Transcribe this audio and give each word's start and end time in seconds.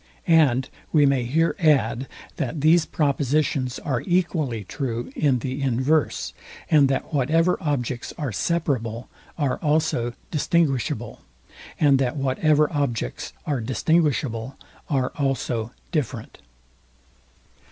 And 0.25 0.67
we 0.91 1.05
may 1.05 1.25
here 1.25 1.55
add, 1.59 2.07
that 2.37 2.61
these 2.61 2.87
propositions 2.87 3.77
are 3.77 4.01
equally 4.01 4.63
true 4.63 5.11
in 5.15 5.37
the 5.37 5.61
inverse, 5.61 6.33
and 6.71 6.89
that 6.89 7.13
whatever 7.13 7.55
objects 7.61 8.11
are 8.17 8.31
separable 8.31 9.09
are 9.37 9.57
also 9.57 10.13
distinguishable, 10.31 11.21
and 11.79 11.99
that 11.99 12.17
whatever 12.17 12.67
objects 12.73 13.31
are 13.45 13.61
distinguishable, 13.61 14.57
are 14.89 15.09
also 15.19 15.71
different. 15.91 16.39